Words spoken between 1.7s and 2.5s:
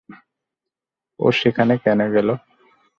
কেন গেল?